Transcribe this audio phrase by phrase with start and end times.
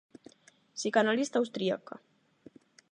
[0.77, 1.95] Psicanalista austríaca.